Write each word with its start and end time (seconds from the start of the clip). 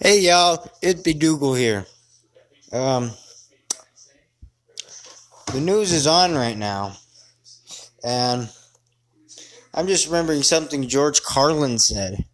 Hey 0.00 0.20
y'all, 0.20 0.64
it 0.80 1.02
be 1.02 1.12
Dougal 1.12 1.54
here. 1.54 1.84
Um, 2.70 3.10
the 5.52 5.60
news 5.60 5.92
is 5.92 6.06
on 6.06 6.36
right 6.36 6.56
now, 6.56 6.96
and 8.04 8.48
I'm 9.74 9.88
just 9.88 10.06
remembering 10.06 10.44
something 10.44 10.86
George 10.86 11.20
Carlin 11.24 11.80
said. 11.80 12.24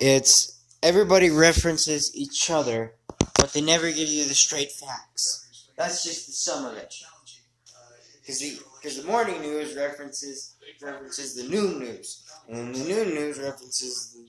It's 0.00 0.60
everybody 0.82 1.30
references 1.30 2.10
each 2.12 2.50
other, 2.50 2.94
but 3.36 3.52
they 3.52 3.60
never 3.60 3.86
give 3.92 4.08
you 4.08 4.24
the 4.24 4.34
straight 4.34 4.72
facts. 4.72 5.68
That's 5.78 6.02
just 6.02 6.26
the 6.26 6.32
sum 6.32 6.64
of 6.64 6.76
it. 6.76 6.92
Because 8.20 8.40
the 8.40 8.58
because 8.82 9.00
the 9.00 9.06
morning 9.06 9.42
news 9.42 9.76
references 9.76 10.56
references 10.82 11.36
the 11.36 11.44
noon 11.44 11.78
news, 11.78 12.28
and 12.48 12.74
the 12.74 12.84
noon 12.84 13.14
news 13.14 13.38
references 13.38 14.12
the, 14.12 14.26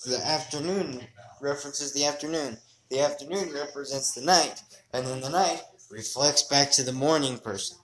the 0.00 0.24
afternoon 0.26 1.06
references 1.40 1.92
the 1.92 2.04
afternoon. 2.04 2.58
The 2.90 3.00
afternoon 3.00 3.52
represents 3.52 4.12
the 4.12 4.22
night, 4.22 4.62
and 4.92 5.06
then 5.06 5.20
the 5.20 5.30
night 5.30 5.62
reflects 5.90 6.42
back 6.42 6.70
to 6.72 6.82
the 6.82 6.92
morning 6.92 7.38
person. 7.38 7.76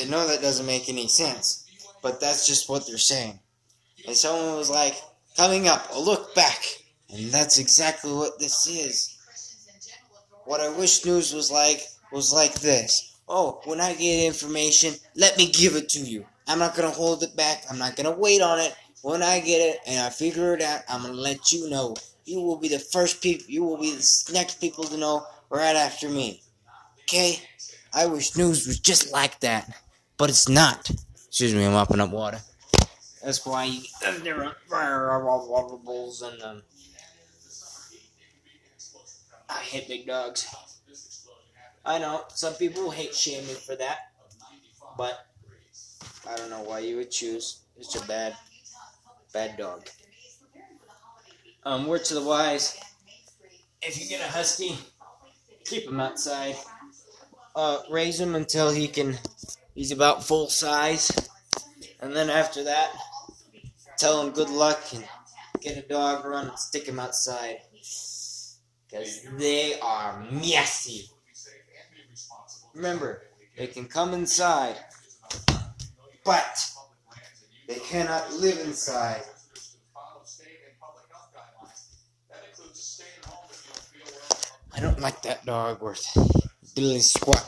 I 0.00 0.04
know 0.06 0.26
that 0.26 0.42
doesn't 0.42 0.66
make 0.66 0.88
any 0.88 1.06
sense, 1.08 1.66
but 2.02 2.20
that's 2.20 2.46
just 2.46 2.68
what 2.68 2.86
they're 2.86 2.98
saying. 2.98 3.38
And 4.06 4.16
someone 4.16 4.56
was 4.56 4.70
like, 4.70 4.96
coming 5.36 5.68
up, 5.68 5.88
a 5.92 5.98
look 5.98 6.34
back. 6.34 6.62
And 7.10 7.30
that's 7.30 7.58
exactly 7.58 8.12
what 8.12 8.38
this 8.38 8.66
is. 8.66 9.16
What 10.44 10.60
I 10.60 10.68
wish 10.68 11.04
news 11.04 11.32
was 11.32 11.50
like 11.50 11.80
was 12.12 12.32
like 12.32 12.54
this. 12.60 13.18
Oh, 13.28 13.60
when 13.64 13.80
I 13.80 13.94
get 13.94 14.26
information, 14.26 14.94
let 15.16 15.38
me 15.38 15.50
give 15.50 15.76
it 15.76 15.88
to 15.90 16.00
you. 16.00 16.26
I'm 16.46 16.58
not 16.58 16.76
gonna 16.76 16.90
hold 16.90 17.22
it 17.22 17.34
back. 17.36 17.64
I'm 17.70 17.78
not 17.78 17.96
gonna 17.96 18.16
wait 18.16 18.42
on 18.42 18.58
it. 18.60 18.74
When 19.04 19.22
I 19.22 19.40
get 19.40 19.58
it 19.58 19.80
and 19.86 20.00
I 20.00 20.08
figure 20.08 20.54
it 20.54 20.62
out, 20.62 20.80
I'm 20.88 21.02
gonna 21.02 21.12
let 21.12 21.52
you 21.52 21.68
know. 21.68 21.94
You 22.24 22.40
will 22.40 22.56
be 22.56 22.68
the 22.68 22.78
first 22.78 23.22
people. 23.22 23.44
You 23.50 23.62
will 23.62 23.76
be 23.76 23.90
the 23.90 24.30
next 24.32 24.62
people 24.62 24.84
to 24.84 24.96
know 24.96 25.26
right 25.50 25.76
after 25.76 26.08
me. 26.08 26.42
Okay? 27.02 27.38
I 27.92 28.06
wish 28.06 28.34
news 28.34 28.66
was 28.66 28.80
just 28.80 29.12
like 29.12 29.40
that, 29.40 29.70
but 30.16 30.30
it's 30.30 30.48
not. 30.48 30.90
Excuse 31.26 31.54
me, 31.54 31.66
I'm 31.66 31.72
mopping 31.72 32.00
up 32.00 32.12
water. 32.12 32.40
That's 33.22 33.44
why 33.44 33.64
you 33.64 33.82
get 34.00 34.24
different 34.24 34.54
variables 34.70 36.22
and 36.22 36.42
um. 36.42 36.62
I 39.50 39.58
hate 39.58 39.86
big 39.86 40.06
dogs. 40.06 40.48
I 41.84 41.98
know 41.98 42.24
some 42.28 42.54
people 42.54 42.90
hate 42.90 43.14
shame 43.14 43.46
me 43.46 43.52
for 43.52 43.76
that, 43.76 43.98
but 44.96 45.26
I 46.26 46.36
don't 46.36 46.48
know 46.48 46.62
why 46.62 46.78
you 46.78 46.96
would 46.96 47.10
choose. 47.10 47.58
It's 47.76 47.94
a 48.02 48.06
bad, 48.06 48.34
bad 49.34 49.56
dog. 49.58 49.88
Um, 51.64 51.86
word 51.86 52.04
to 52.04 52.14
the 52.14 52.22
wise: 52.22 52.80
if 53.82 54.00
you 54.00 54.08
get 54.08 54.26
a 54.26 54.30
husky, 54.30 54.78
keep 55.64 55.88
him 55.88 56.00
outside. 56.00 56.56
Uh, 57.56 57.80
raise 57.90 58.18
him 58.18 58.34
until 58.34 58.70
he 58.70 58.86
can. 58.86 59.18
He's 59.74 59.90
about 59.90 60.24
full 60.24 60.48
size, 60.48 61.10
and 62.00 62.14
then 62.14 62.30
after 62.30 62.62
that, 62.62 62.92
tell 63.98 64.22
him 64.22 64.32
good 64.32 64.50
luck 64.50 64.80
and 64.94 65.04
get 65.60 65.76
a 65.76 65.82
dog 65.82 66.24
run 66.24 66.48
and 66.48 66.58
stick 66.58 66.86
him 66.86 67.00
outside. 67.00 67.58
Because 68.88 69.26
they 69.36 69.80
are 69.80 70.24
messy. 70.30 71.10
Remember, 72.72 73.22
they 73.56 73.66
can 73.66 73.86
come 73.86 74.14
inside, 74.14 74.76
but 76.24 76.70
they 77.66 77.76
cannot 77.76 78.32
live 78.34 78.58
inside. 78.60 79.22
I 84.76 84.80
don't 84.80 85.00
like 85.00 85.22
that 85.22 85.46
dog 85.46 85.80
worth 85.80 86.04
diddly 86.74 87.00
squat. 87.00 87.44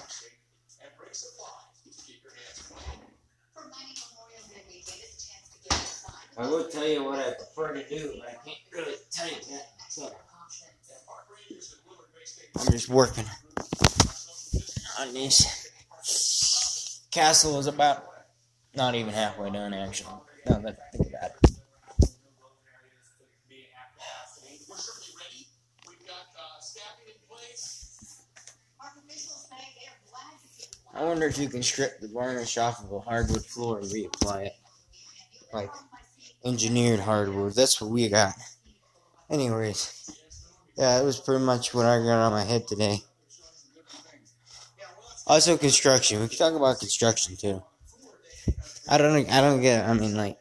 I 6.38 6.47
will 6.49 6.69
tell 6.69 6.87
you 6.87 7.03
what 7.03 7.19
I 7.19 7.32
prefer 7.32 7.75
to 7.75 7.88
do, 7.88 8.15
but 8.19 8.28
I 8.28 8.34
can't 8.44 8.59
really 8.72 8.94
tell 9.10 9.26
you 9.26 9.37
that. 9.50 9.71
So 9.88 10.15
I'm 12.59 12.72
just 12.72 12.88
working 12.88 13.25
on 15.00 15.15
this. 15.15 15.72
Castle 17.10 17.59
is 17.59 17.66
about 17.66 18.05
not 18.76 18.94
even 18.94 19.12
halfway 19.12 19.50
done, 19.50 19.75
actually. 19.75 20.14
Now 20.47 20.59
that 20.59 20.92
think. 20.92 21.06
I 30.94 31.04
wonder 31.04 31.26
if 31.26 31.37
you 31.37 31.48
can 31.48 31.62
strip 31.62 32.00
the 32.00 32.09
varnish 32.09 32.56
off 32.56 32.82
of 32.82 32.91
a 32.91 33.00
hardwood 33.00 33.44
floor 33.44 33.81
and 33.81 33.87
reapply 33.87 34.47
it. 34.47 34.53
Like 35.53 35.70
engineered 36.44 37.00
hardwood. 37.00 37.54
That's 37.54 37.81
what 37.81 37.91
we 37.91 38.08
got. 38.08 38.34
Anyways, 39.28 40.10
yeah, 40.76 40.98
that 40.98 41.04
was 41.04 41.20
pretty 41.20 41.44
much 41.44 41.75
what 41.75 41.84
I 41.84 41.98
got 41.98 42.25
on 42.25 42.32
my 42.32 42.44
head 42.44 42.66
today. 42.66 43.00
Also, 45.26 45.58
construction. 45.58 46.20
We 46.22 46.28
can 46.28 46.38
talk 46.38 46.54
about 46.54 46.78
construction 46.78 47.37
too. 47.37 47.62
I 48.88 48.98
don't. 48.98 49.30
I 49.30 49.40
don't 49.40 49.60
get. 49.60 49.84
It. 49.84 49.88
I 49.88 49.94
mean, 49.94 50.16
like, 50.16 50.38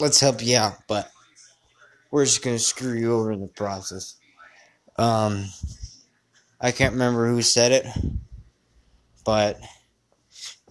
let's 0.00 0.20
help 0.20 0.44
you 0.44 0.56
out, 0.56 0.74
but 0.86 1.10
we're 2.10 2.24
just 2.24 2.42
gonna 2.42 2.58
screw 2.58 2.94
you 2.94 3.14
over 3.14 3.32
in 3.32 3.40
the 3.40 3.48
process. 3.48 4.16
Um, 4.96 5.46
I 6.60 6.72
can't 6.72 6.94
remember 6.94 7.28
who 7.28 7.42
said 7.42 7.72
it, 7.72 7.86
but 9.24 9.60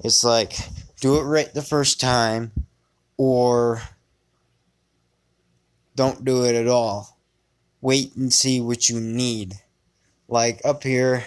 it's 0.03 0.23
like 0.23 0.53
do 0.99 1.17
it 1.17 1.23
right 1.23 1.53
the 1.53 1.61
first 1.61 2.01
time, 2.01 2.51
or 3.17 3.81
don't 5.95 6.25
do 6.25 6.43
it 6.43 6.55
at 6.55 6.67
all. 6.67 7.17
Wait 7.81 8.15
and 8.15 8.33
see 8.33 8.59
what 8.59 8.89
you 8.89 8.99
need. 8.99 9.53
Like 10.27 10.59
up 10.65 10.83
here, 10.83 11.25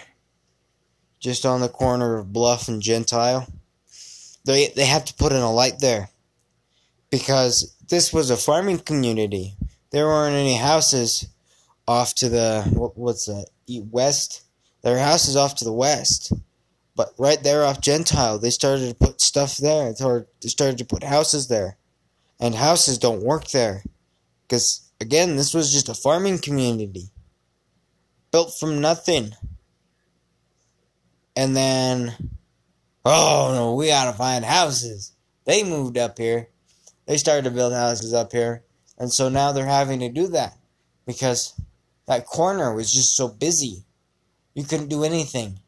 just 1.19 1.45
on 1.45 1.61
the 1.61 1.69
corner 1.69 2.17
of 2.17 2.31
Bluff 2.31 2.67
and 2.67 2.81
Gentile, 2.81 3.47
they 4.45 4.69
they 4.69 4.85
have 4.85 5.05
to 5.05 5.13
put 5.13 5.31
in 5.31 5.39
a 5.39 5.51
light 5.51 5.79
there 5.79 6.09
because 7.09 7.75
this 7.89 8.13
was 8.13 8.29
a 8.29 8.37
farming 8.37 8.79
community. 8.79 9.55
There 9.91 10.07
weren't 10.07 10.35
any 10.35 10.57
houses 10.57 11.27
off 11.87 12.15
to 12.15 12.29
the 12.29 12.63
what, 12.73 12.97
what's 12.97 13.25
that 13.25 13.47
west. 13.67 14.43
There 14.81 14.95
are 14.95 14.99
houses 14.99 15.35
off 15.35 15.55
to 15.55 15.65
the 15.65 15.73
west, 15.73 16.33
but 16.95 17.13
right 17.17 17.41
there 17.43 17.65
off 17.65 17.81
Gentile, 17.81 18.39
they 18.39 18.49
started 18.49 18.89
to 18.89 18.95
put 18.95 19.21
stuff 19.21 19.57
there. 19.57 19.93
They 19.93 20.49
started 20.49 20.77
to 20.79 20.85
put 20.85 21.03
houses 21.03 21.47
there, 21.47 21.77
and 22.39 22.55
houses 22.55 22.97
don't 22.97 23.23
work 23.23 23.47
there 23.49 23.83
because 24.47 24.81
again, 25.01 25.35
this 25.35 25.53
was 25.53 25.73
just 25.73 25.89
a 25.89 25.93
farming 25.93 26.39
community 26.39 27.09
built 28.31 28.53
from 28.57 28.79
nothing. 28.79 29.33
And 31.35 31.55
then, 31.55 32.37
oh 33.05 33.51
no, 33.53 33.75
we 33.75 33.87
gotta 33.87 34.17
find 34.17 34.45
houses. 34.45 35.13
They 35.45 35.63
moved 35.63 35.97
up 35.97 36.17
here. 36.17 36.49
They 37.05 37.17
started 37.17 37.45
to 37.45 37.51
build 37.51 37.73
houses 37.73 38.13
up 38.13 38.31
here. 38.31 38.63
And 38.97 39.11
so 39.11 39.29
now 39.29 39.51
they're 39.51 39.65
having 39.65 39.99
to 40.01 40.09
do 40.09 40.27
that 40.27 40.55
because 41.05 41.59
that 42.05 42.25
corner 42.25 42.73
was 42.73 42.91
just 42.91 43.15
so 43.15 43.27
busy. 43.27 43.83
You 44.53 44.63
couldn't 44.63 44.89
do 44.89 45.03
anything. 45.03 45.59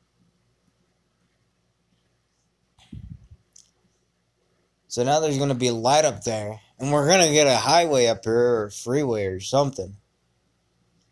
So 4.87 5.03
now 5.03 5.19
there's 5.19 5.37
going 5.37 5.49
to 5.49 5.55
be 5.55 5.69
a 5.69 5.73
light 5.73 6.05
up 6.05 6.23
there, 6.23 6.59
and 6.77 6.91
we're 6.91 7.07
going 7.07 7.25
to 7.25 7.33
get 7.33 7.47
a 7.47 7.55
highway 7.55 8.05
up 8.05 8.25
here 8.25 8.61
or 8.61 8.69
freeway 8.69 9.25
or 9.25 9.39
something. 9.39 9.95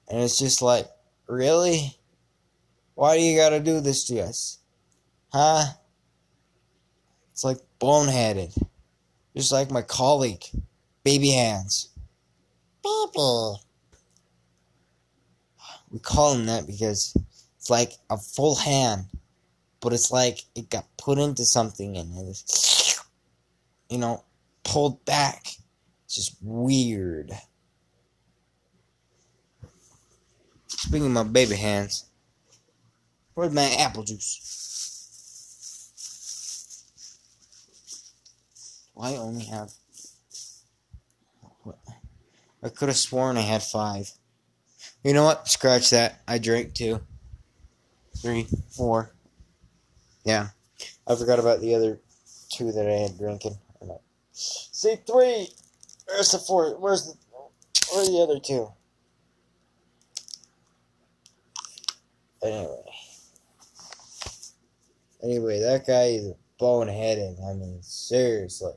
And 0.08 0.22
it's 0.22 0.38
just 0.38 0.62
like, 0.62 0.88
really? 1.28 1.98
Why 2.94 3.18
do 3.18 3.24
you 3.24 3.36
got 3.36 3.50
to 3.50 3.60
do 3.60 3.80
this 3.80 4.06
to 4.06 4.22
us? 4.22 4.60
Huh? 5.34 5.64
It's 7.42 7.46
like 7.46 7.58
boneheaded. 7.80 8.56
Just 9.36 9.52
like 9.52 9.72
my 9.72 9.82
colleague, 9.82 10.44
Baby 11.04 11.32
Hands. 11.32 11.90
Baby. 12.84 13.56
We 15.90 15.98
call 16.04 16.36
him 16.36 16.46
that 16.46 16.68
because 16.68 17.18
it's 17.58 17.72
like 17.72 17.94
a 18.12 18.18
full 18.18 18.54
hand, 18.54 19.06
but 19.80 19.92
it's 19.92 20.12
like 20.12 20.44
it 20.54 20.70
got 20.70 20.86
put 20.98 21.18
into 21.18 21.44
something 21.44 21.98
and 21.98 22.30
it's, 22.30 23.04
you 23.90 23.98
know, 23.98 24.24
pulled 24.64 25.04
back. 25.06 25.48
It's 26.06 26.14
just 26.14 26.38
weird. 26.44 27.32
Speaking 30.68 31.08
of 31.08 31.12
my 31.12 31.24
baby 31.24 31.56
hands, 31.56 32.06
where's 33.34 33.52
my 33.52 33.76
apple 33.80 34.04
juice? 34.04 34.61
I 39.02 39.16
only 39.16 39.46
have 39.46 39.72
what? 41.64 41.80
I 42.64 42.70
could 42.70 42.90
have 42.90 42.98
sworn 42.98 43.36
I 43.36 43.42
had 43.42 43.64
five. 43.64 44.12
You 45.04 45.14
know 45.14 45.24
what? 45.24 45.48
Scratch 45.48 45.90
that. 45.90 46.22
I 46.28 46.38
drank 46.38 46.76
two, 46.76 47.02
three, 48.22 48.48
four. 48.70 49.12
Yeah. 50.24 50.50
I 51.08 51.16
forgot 51.16 51.40
about 51.40 51.62
the 51.62 51.74
other 51.74 52.00
two 52.52 52.72
that 52.72 52.88
I 52.88 53.02
had 53.02 53.18
drinking. 53.18 53.58
See, 54.34 54.96
three. 55.08 55.48
Where's 56.08 56.32
the 56.32 56.38
fourth? 56.38 56.80
Where's 56.80 57.08
the, 57.08 57.14
where 57.94 58.04
are 58.04 58.06
the 58.06 58.20
other 58.22 58.40
two? 58.40 58.72
Anyway. 62.44 62.84
Anyway, 65.24 65.60
that 65.60 65.86
guy 65.86 66.06
is 66.06 66.28
a 66.28 66.36
boneheaded. 66.60 67.44
I 67.48 67.54
mean, 67.54 67.80
seriously. 67.82 68.74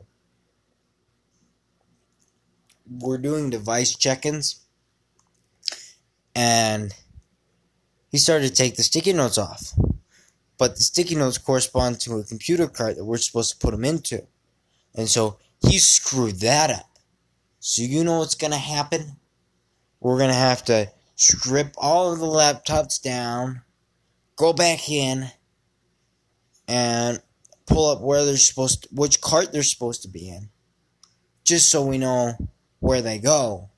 We're 3.01 3.19
doing 3.19 3.51
device 3.51 3.95
check-ins, 3.97 4.61
and 6.35 6.95
he 8.11 8.19
started 8.19 8.49
to 8.49 8.55
take 8.55 8.77
the 8.77 8.83
sticky 8.83 9.13
notes 9.13 9.39
off. 9.39 9.73
But 10.57 10.77
the 10.77 10.83
sticky 10.83 11.17
notes 11.17 11.39
correspond 11.39 12.01
to 12.01 12.15
a 12.17 12.25
computer 12.25 12.69
card 12.69 12.97
that 12.97 13.05
we're 13.05 13.17
supposed 13.17 13.53
to 13.53 13.59
put 13.59 13.73
them 13.73 13.85
into. 13.85 14.25
And 14.95 15.09
so 15.09 15.39
he 15.67 15.79
screwed 15.79 16.41
that 16.41 16.71
up. 16.71 16.89
So 17.59 17.83
you 17.83 18.05
know 18.05 18.21
what's 18.21 18.37
going 18.37 18.53
to 18.53 18.59
happen? 18.59 19.17
We're 20.01 20.19
going 20.19 20.31
to 20.31 20.37
have 20.37 20.65
to 20.67 20.93
strip 21.17 21.75
all 21.77 22.13
of 22.13 22.21
the 22.21 22.27
laptops 22.27 23.03
down, 23.03 23.63
go 24.37 24.53
back 24.53 24.89
in, 24.89 25.31
and 26.69 27.21
pull 27.67 27.91
up 27.91 28.01
where 28.01 28.25
they're 28.25 28.37
supposed 28.37 28.85
to, 28.85 28.89
which 28.93 29.21
cart 29.21 29.53
they're 29.53 29.63
supposed 29.63 30.03
to 30.03 30.09
be 30.09 30.29
in. 30.29 30.51
Just 31.43 31.71
so 31.71 31.85
we 31.85 31.99
know 31.99 32.35
where 32.85 33.01
they 33.01 33.19
go. 33.19 33.71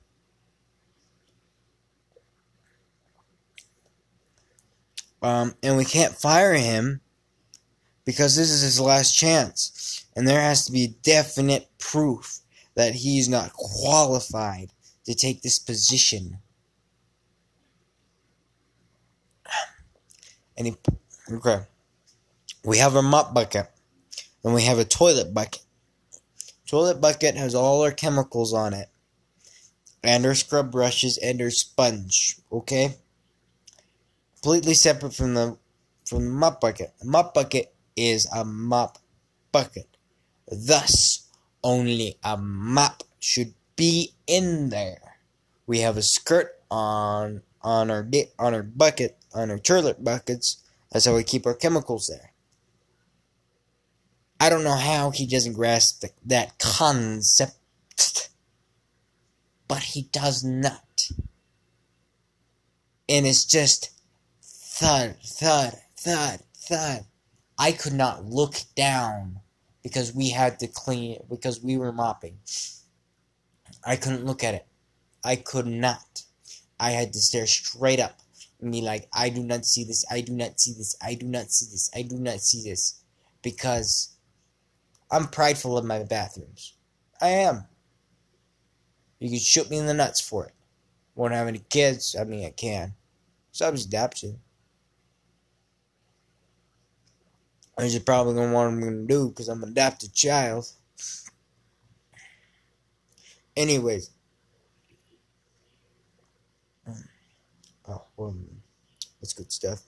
Um, 5.21 5.55
and 5.63 5.77
we 5.77 5.85
can't 5.85 6.13
fire 6.13 6.53
him 6.53 6.99
because 8.03 8.35
this 8.35 8.51
is 8.51 8.61
his 8.61 8.81
last 8.81 9.13
chance. 9.15 10.05
And 10.17 10.27
there 10.27 10.41
has 10.41 10.65
to 10.65 10.73
be 10.73 10.95
definite 11.03 11.69
proof 11.79 12.39
that 12.75 12.95
he's 12.95 13.29
not 13.29 13.53
qualified 13.53 14.73
to 15.05 15.15
take 15.15 15.41
this 15.41 15.57
position. 15.57 16.39
And 20.57 20.67
he, 20.67 20.75
okay. 21.31 21.61
We 22.65 22.79
have 22.79 22.95
a 22.95 23.01
mop 23.01 23.33
bucket. 23.33 23.71
And 24.43 24.53
we 24.53 24.63
have 24.63 24.79
a 24.79 24.85
toilet 24.85 25.33
bucket. 25.33 25.61
Toilet 26.67 26.99
bucket 26.99 27.37
has 27.37 27.55
all 27.55 27.83
our 27.83 27.91
chemicals 27.91 28.53
on 28.53 28.73
it. 28.73 28.89
And 30.07 30.25
our 30.25 30.33
scrub 30.33 30.71
brushes 30.71 31.17
and 31.17 31.41
our 31.41 31.51
sponge. 31.51 32.37
Okay? 32.51 32.95
Completely 34.41 34.73
separate 34.73 35.13
from 35.13 35.33
the 35.35 35.57
from 36.05 36.23
the 36.23 36.31
mop 36.31 36.61
bucket. 36.61 36.93
The 36.99 37.05
mop 37.05 37.33
bucket 37.33 37.73
is 37.97 38.25
a 38.33 38.45
mop 38.45 38.97
bucket. 39.51 39.97
Thus, 40.49 41.27
only 41.63 42.17
a 42.23 42.37
mop 42.37 43.03
should 43.19 43.53
be 43.75 44.13
in 44.25 44.69
there. 44.69 45.17
We 45.65 45.79
have 45.79 45.97
a 45.97 46.01
skirt 46.01 46.55
on 46.71 47.41
on 47.61 47.91
our 47.91 48.07
on 48.39 48.53
our 48.53 48.63
bucket 48.63 49.17
on 49.33 49.51
our 49.51 49.59
toilet 49.59 50.03
buckets. 50.03 50.63
That's 50.91 51.05
how 51.05 51.15
we 51.15 51.23
keep 51.23 51.45
our 51.45 51.53
chemicals 51.53 52.07
there. 52.07 52.31
I 54.39 54.49
don't 54.49 54.63
know 54.63 54.75
how 54.75 55.09
he 55.09 55.25
doesn't 55.25 55.53
grasp 55.53 56.01
the, 56.01 56.09
that 56.25 56.59
concept, 56.59 57.57
but 59.67 59.83
he 59.83 60.03
does 60.11 60.43
not. 60.43 61.09
And 63.09 63.25
it's 63.25 63.45
just 63.45 63.91
thud, 64.41 65.15
thud, 65.23 65.73
thud, 65.97 66.39
thud. 66.55 67.05
I 67.57 67.71
could 67.71 67.93
not 67.93 68.25
look 68.25 68.55
down 68.75 69.39
because 69.81 70.13
we 70.13 70.29
had 70.29 70.59
to 70.59 70.67
clean 70.67 71.13
it 71.13 71.29
because 71.29 71.63
we 71.63 71.77
were 71.77 71.91
mopping. 71.91 72.37
I 73.85 73.95
couldn't 73.95 74.25
look 74.25 74.43
at 74.43 74.53
it. 74.53 74.67
I 75.23 75.37
could 75.37 75.65
not. 75.65 76.23
I 76.79 76.91
had 76.91 77.13
to 77.13 77.19
stare 77.19 77.47
straight 77.47 77.99
up 77.99 78.19
and 78.61 78.71
be 78.71 78.81
like, 78.81 79.07
I 79.13 79.29
do 79.29 79.43
not 79.43 79.65
see 79.65 79.83
this, 79.83 80.05
I 80.11 80.21
do 80.21 80.33
not 80.33 80.59
see 80.59 80.73
this, 80.73 80.95
I 81.01 81.13
do 81.15 81.25
not 81.25 81.51
see 81.51 81.65
this, 81.71 81.89
I 81.95 82.01
do 82.01 82.17
not 82.17 82.39
see 82.41 82.63
this. 82.63 83.01
Because 83.41 84.15
I'm 85.09 85.27
prideful 85.27 85.77
of 85.77 85.85
my 85.85 86.03
bathrooms. 86.03 86.73
I 87.21 87.29
am. 87.29 87.65
You 89.19 89.29
can 89.29 89.39
shoot 89.39 89.69
me 89.69 89.77
in 89.77 89.85
the 89.87 89.93
nuts 89.93 90.21
for 90.21 90.45
it. 90.45 90.53
Won't 91.15 91.33
have 91.33 91.47
any 91.47 91.63
kids. 91.69 92.15
I 92.19 92.23
mean, 92.23 92.45
I 92.45 92.51
can. 92.51 92.93
Subs 93.51 93.85
adoption. 93.85 94.39
Which 97.75 97.87
is 97.93 97.99
probably 97.99 98.35
gonna 98.35 98.53
what 98.53 98.67
I'm 98.67 98.79
gonna 98.79 99.05
do 99.05 99.29
because 99.29 99.49
I'm 99.49 99.63
an 99.63 99.69
adopted 99.69 100.13
child. 100.13 100.71
Anyways. 103.55 104.11
Oh, 107.87 108.03
well, 108.17 108.35
that's 109.21 109.33
good 109.33 109.51
stuff. 109.51 109.81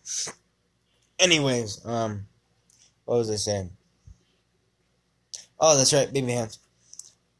Anyways, 1.19 1.85
um, 1.85 2.27
what 3.05 3.17
was 3.17 3.29
I 3.29 3.35
saying? 3.35 3.71
Oh, 5.59 5.77
that's 5.77 5.93
right, 5.93 6.11
baby 6.11 6.31
hands. 6.31 6.59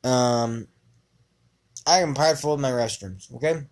Um, 0.04 0.68
I 1.90 2.02
am 2.02 2.14
prideful 2.14 2.54
of 2.54 2.60
my 2.60 2.70
restrooms, 2.70 3.34
okay? 3.34 3.64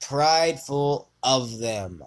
Prideful 0.00 1.10
of 1.22 1.58
them. 1.58 2.02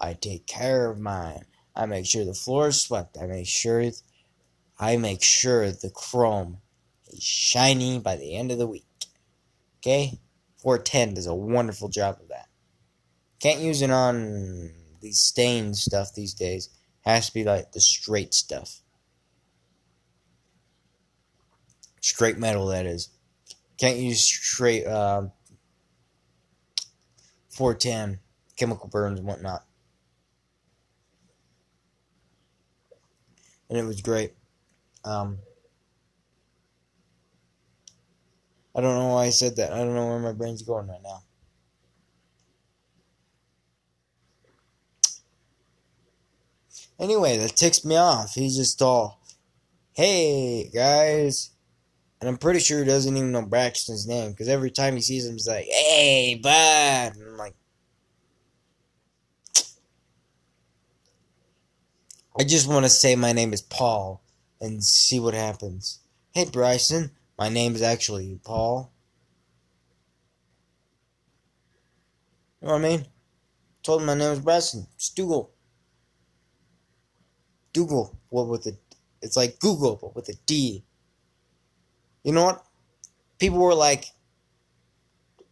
I 0.00 0.14
take 0.14 0.46
care 0.46 0.90
of 0.90 0.98
mine. 0.98 1.44
I 1.76 1.84
make 1.84 2.06
sure 2.06 2.24
the 2.24 2.32
floor 2.32 2.68
is 2.68 2.80
swept. 2.80 3.18
I 3.20 3.26
make 3.26 3.46
sure 3.46 3.90
I 4.78 4.96
make 4.96 5.22
sure 5.22 5.70
the 5.70 5.90
chrome 5.90 6.62
is 7.08 7.22
shiny 7.22 7.98
by 7.98 8.16
the 8.16 8.34
end 8.34 8.50
of 8.50 8.56
the 8.56 8.66
week. 8.66 8.86
Okay? 9.80 10.18
410 10.56 11.12
does 11.12 11.26
a 11.26 11.34
wonderful 11.34 11.90
job 11.90 12.16
of 12.22 12.28
that. 12.28 12.48
Can't 13.38 13.60
use 13.60 13.82
it 13.82 13.90
on 13.90 14.72
these 15.02 15.18
stained 15.18 15.76
stuff 15.76 16.14
these 16.14 16.32
days. 16.32 16.70
Has 17.02 17.26
to 17.26 17.34
be 17.34 17.44
like 17.44 17.72
the 17.72 17.80
straight 17.80 18.32
stuff. 18.32 18.80
straight 22.00 22.38
metal 22.38 22.68
that 22.68 22.86
is. 22.86 23.10
Can't 23.80 23.96
use 23.96 24.20
straight 24.20 24.86
uh, 24.86 25.28
410 27.48 28.20
chemical 28.56 28.90
burns 28.90 29.18
and 29.18 29.26
whatnot. 29.26 29.64
And 33.70 33.78
it 33.78 33.84
was 33.84 34.02
great. 34.02 34.34
Um, 35.02 35.38
I 38.76 38.82
don't 38.82 38.98
know 38.98 39.14
why 39.14 39.24
I 39.24 39.30
said 39.30 39.56
that. 39.56 39.72
I 39.72 39.78
don't 39.78 39.94
know 39.94 40.08
where 40.08 40.18
my 40.18 40.32
brain's 40.32 40.60
going 40.60 40.86
right 40.86 41.02
now. 41.02 41.22
Anyway, 46.98 47.38
that 47.38 47.56
ticks 47.56 47.82
me 47.82 47.96
off. 47.96 48.34
He's 48.34 48.56
just 48.56 48.82
all, 48.82 49.22
hey 49.94 50.68
guys, 50.68 51.52
and 52.20 52.28
I'm 52.28 52.36
pretty 52.36 52.60
sure 52.60 52.80
he 52.80 52.84
doesn't 52.84 53.16
even 53.16 53.32
know 53.32 53.42
Braxton's 53.42 54.06
name 54.06 54.30
because 54.30 54.48
every 54.48 54.70
time 54.70 54.94
he 54.94 55.00
sees 55.00 55.26
him, 55.26 55.32
he's 55.32 55.48
like, 55.48 55.64
hey, 55.64 56.38
bud. 56.42 57.16
And 57.16 57.30
I'm 57.30 57.36
like, 57.38 57.54
I 62.38 62.44
just 62.44 62.68
want 62.68 62.84
to 62.84 62.90
say 62.90 63.16
my 63.16 63.32
name 63.32 63.52
is 63.52 63.62
Paul 63.62 64.22
and 64.60 64.84
see 64.84 65.18
what 65.18 65.34
happens. 65.34 66.00
Hey, 66.32 66.44
Bryson, 66.44 67.10
my 67.38 67.48
name 67.48 67.74
is 67.74 67.82
actually 67.82 68.38
Paul. 68.44 68.92
You 72.60 72.68
know 72.68 72.74
what 72.74 72.84
I 72.84 72.88
mean? 72.88 73.06
Told 73.82 74.02
him 74.02 74.06
my 74.06 74.14
name 74.14 74.32
is 74.32 74.40
Bryson. 74.40 74.86
Dougal. 75.14 75.50
Dougal. 77.72 78.18
What 78.28 78.48
with 78.48 78.64
the? 78.64 78.76
It's 79.22 79.36
like 79.36 79.58
Google, 79.58 79.98
but 80.00 80.14
with 80.14 80.28
a 80.28 80.34
D. 80.44 80.84
You 82.22 82.32
know 82.32 82.44
what? 82.44 82.64
People 83.38 83.58
were 83.58 83.74
like, 83.74 84.04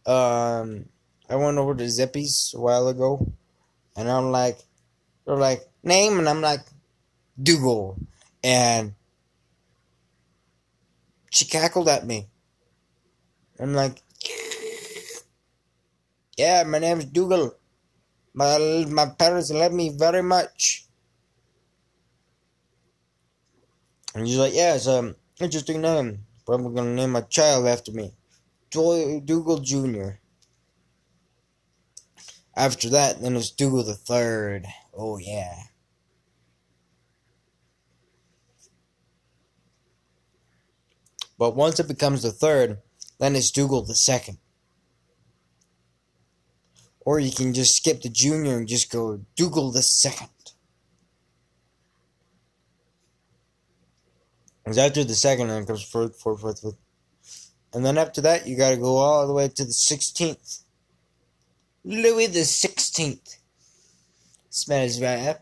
um, 0.05 0.85
I 1.29 1.35
went 1.35 1.57
over 1.57 1.75
to 1.75 1.89
Zippy's 1.89 2.53
a 2.55 2.59
while 2.59 2.87
ago, 2.87 3.31
and 3.95 4.09
I'm 4.09 4.31
like, 4.31 4.59
they're 5.25 5.35
like, 5.35 5.67
name, 5.83 6.19
and 6.19 6.29
I'm 6.29 6.41
like, 6.41 6.61
Dougal. 7.41 7.97
And 8.43 8.93
she 11.29 11.45
cackled 11.45 11.87
at 11.87 12.05
me. 12.05 12.27
I'm 13.59 13.73
like, 13.73 14.01
yeah, 16.37 16.63
my 16.63 16.79
name 16.79 16.99
is 16.99 17.05
Dougal. 17.05 17.55
My, 18.33 18.85
my 18.89 19.07
parents 19.17 19.51
love 19.51 19.73
me 19.73 19.89
very 19.89 20.23
much. 20.23 20.85
And 24.15 24.27
she's 24.27 24.37
like, 24.37 24.53
yeah, 24.53 24.75
it's 24.75 24.87
an 24.87 25.15
interesting 25.39 25.81
name. 25.81 26.25
Probably 26.49 26.73
gonna 26.73 26.95
name 26.95 27.11
my 27.11 27.21
child 27.21 27.67
after 27.67 27.91
me. 27.91 28.11
Dougal 28.71 29.59
Jr. 29.59 30.13
After 32.57 32.89
that, 32.89 33.21
then 33.21 33.35
it's 33.35 33.51
Dougal 33.51 33.83
the 33.83 33.93
Third. 33.93 34.65
Oh 34.91 35.19
yeah. 35.19 35.65
But 41.37 41.55
once 41.55 41.79
it 41.79 41.87
becomes 41.87 42.23
the 42.23 42.31
third, 42.31 42.79
then 43.19 43.35
it's 43.35 43.51
Dougal 43.51 43.83
the 43.83 43.93
second. 43.93 44.39
Or 47.01 47.19
you 47.19 47.31
can 47.31 47.53
just 47.53 47.77
skip 47.77 48.01
the 48.01 48.09
junior 48.09 48.57
and 48.57 48.67
just 48.67 48.91
go 48.91 49.21
Dougal 49.35 49.71
the 49.71 49.83
second. 49.83 50.29
Because 54.63 54.77
after 54.77 55.03
the 55.03 55.15
second, 55.15 55.47
then 55.47 55.65
comes 55.65 55.83
fourth, 55.83 56.19
fourth, 56.19 56.41
fourth, 56.41 56.61
fifth. 56.61 56.77
And 57.73 57.85
then 57.85 57.97
after 57.97 58.21
that, 58.21 58.47
you 58.47 58.57
gotta 58.57 58.77
go 58.77 58.97
all 58.97 59.27
the 59.27 59.33
way 59.33 59.47
to 59.47 59.65
the 59.65 59.71
16th. 59.71 60.63
Louis 61.83 62.27
the 62.27 62.39
16th. 62.39 63.37
Smells 64.49 65.01
right 65.01 65.27
up. 65.27 65.41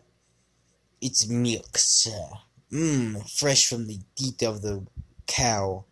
It's 1.01 1.27
milk, 1.27 1.77
sir. 1.77 2.29
Mmm, 2.71 3.29
fresh 3.39 3.67
from 3.67 3.87
the 3.87 3.99
teat 4.15 4.43
of 4.43 4.61
the 4.61 4.85
cow. 5.25 5.85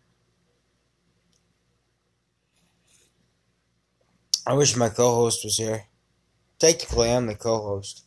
I 4.46 4.54
wish 4.54 4.76
my 4.76 4.88
co-host 4.88 5.44
was 5.44 5.56
here. 5.56 5.86
Technically, 6.58 7.10
I'm 7.10 7.26
the 7.26 7.34
co-host. 7.34 8.04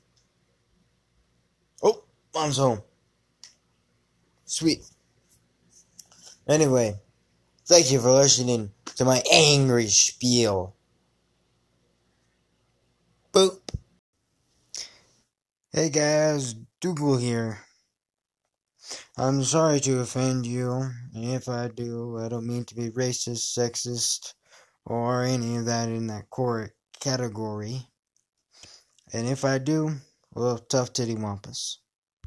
Oh, 1.84 2.04
mom's 2.34 2.58
home. 2.58 2.82
Sweet. 4.46 4.84
Anyway, 6.50 7.00
thank 7.68 7.92
you 7.92 8.02
for 8.02 8.10
listening 8.10 8.72
to 8.96 9.06
my 9.06 9.22
angry 9.32 9.86
spiel. 9.86 10.76
Boop. 13.32 13.60
Hey 15.72 15.92
guys, 15.92 16.56
Dougal 16.82 17.18
here. 17.18 17.60
I'm 19.16 19.44
sorry 19.44 19.80
to 19.82 20.00
offend 20.00 20.48
you, 20.48 20.90
if 21.14 21.48
I 21.48 21.68
do, 21.68 22.18
I 22.18 22.30
don't 22.30 22.48
mean 22.48 22.66
to 22.66 22.76
be 22.76 22.90
racist, 22.90 23.56
sexist, 23.56 24.34
or 24.86 25.24
any 25.24 25.58
of 25.58 25.66
that 25.66 25.90
in 25.90 26.08
that 26.08 26.32
core 26.32 26.72
category. 27.00 27.86
And 29.14 29.28
if 29.28 29.46
I 29.46 29.60
do, 29.60 29.98
well, 30.34 30.58
tough 30.58 30.94
titty 30.94 31.14
wampus. 31.14 31.78